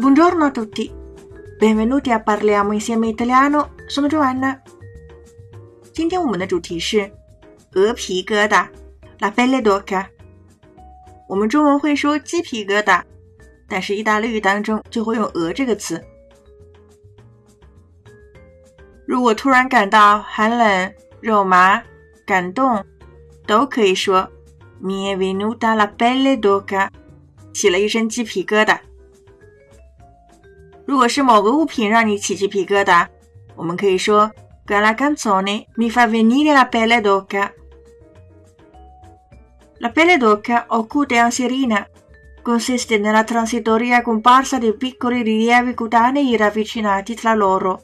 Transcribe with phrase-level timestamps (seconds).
[0.00, 0.90] Buongiorno a tutti,
[1.58, 3.74] benvenuti a Parliamo insieme italiano.
[3.86, 4.58] Sono Giovanna。
[5.92, 7.12] 今天我们的主题是
[7.74, 8.66] 鹅皮疙瘩
[9.18, 10.06] ，la pelle d'oca。
[11.28, 13.02] 我们中文会说鸡皮疙瘩，
[13.68, 16.02] 但是意大利语当中就会用“鹅”这个词。
[19.06, 21.82] 如果突然感到寒冷、肉麻、
[22.24, 22.82] 感动，
[23.46, 24.26] 都可以说
[24.82, 26.88] “mi è venuta la pelle d'oca”，
[27.52, 28.78] 起了一身鸡皮疙瘩。
[30.90, 33.06] 如果是某个物品让你起鸡皮疙瘩，
[33.54, 34.28] 我们可以说
[34.66, 37.52] “quella canzone mi fa venire la pelle d'oca”。
[39.78, 41.86] La pelle d'oca, occulta e anserina,
[42.42, 47.78] consiste nella transitoria comparsa di piccoli rilievi cutanei ravvicinati tra loro.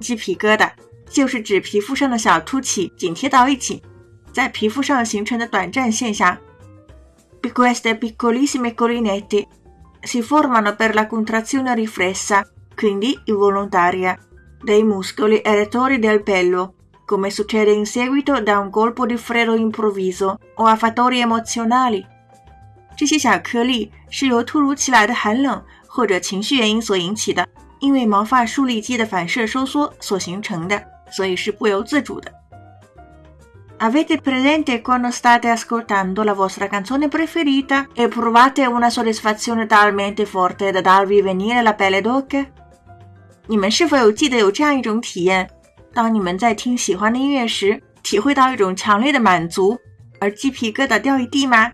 [0.00, 0.70] 鸡皮疙瘩
[1.10, 3.82] 就是指皮肤上的小凸起紧贴到一起，
[4.32, 6.38] 在皮肤上形成的短暂现象。
[7.42, 9.46] Queste piccolissime collinette
[10.05, 12.45] si formano per la contrazione riflessa,
[12.75, 14.17] quindi involontaria,
[14.61, 16.73] dei muscoli erettori del pelo,
[17.05, 22.05] come succede in seguito da un colpo di freddo improvviso o a fattori emozionali。
[22.95, 27.47] 这些小颗粒是由突如其来的寒冷或者情绪原因所引起的。
[27.79, 30.79] 因为毛发竖立肌的反射收缩所形成的，
[31.11, 32.31] 所以是不由自主的。
[33.77, 40.71] Avete presente quando state ascoltando la vostra canzone preferita e provate una soddisfazione talmente forte
[40.71, 42.45] da darvi venire la pelle d'oca？
[43.47, 45.49] 你们是否有记得有这样一种体验？
[45.93, 49.77] 当你们在听喜欢的音乐时，体会到一种强烈的满足，
[50.19, 51.71] 而鸡皮疙瘩掉一地吗？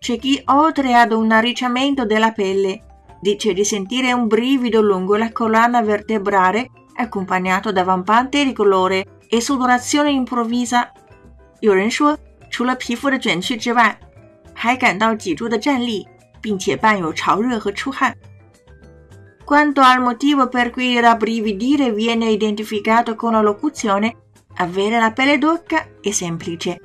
[0.00, 2.82] C'è chi oltre ad un arricciamento della pelle
[3.20, 9.06] dice di sentire un brivido lungo la colonna vertebrale accompagnato da vampante ricolore e
[9.40, 10.88] sudorazione improvvisa。
[11.60, 12.18] 有人说，
[12.50, 13.98] 除了皮肤的卷曲之外，
[14.54, 16.06] 还感到脊柱的站立，
[16.40, 18.14] 并且伴有潮热和出汗。
[19.44, 24.14] Quanto al motivo per cui rabbrividire viene identificato con la locuzione
[24.56, 26.78] avere la pelle d'oca è semplice。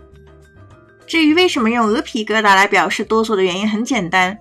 [1.05, 4.37] 至于为什么用鹅皮疙瘩来表示哆嗦的原因很简单。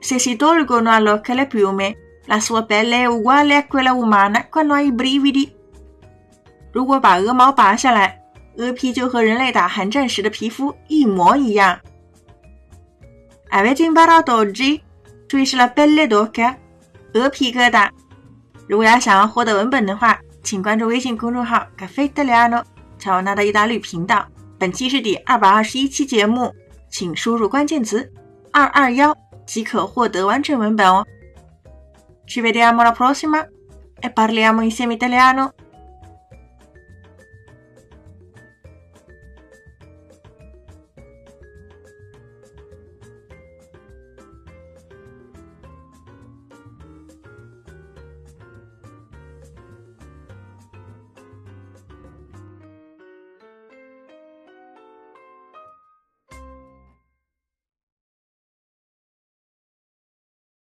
[0.00, 4.74] Se si tolgono all'occhio le piume, la sua pelle è uguale a quella umana quando
[4.74, 5.54] ha i brividi.
[6.71, 8.21] 如果把鹅毛拔下来，
[8.57, 11.79] 鹅皮就和人类打寒战时的皮肤一模一样。
[13.49, 14.81] Avete imparato oggi?
[15.27, 16.55] 注意是 la pelle d'oca，
[17.13, 17.89] 鹅皮疙瘩。
[18.67, 22.63] 如果要想要获得文本的话，请关注微信公众号 “Caffè Italiano”
[22.97, 24.25] 乔纳的意大利频道。
[24.57, 26.53] 本期是第二百二十一期节目，
[26.89, 28.11] 请输入关键词
[28.51, 29.15] “二二幺”。
[29.43, 31.05] 即可获得完整文本哦。
[32.25, 33.45] Ci vediamo la prossima
[33.99, 35.51] e parliamo insieme italiano.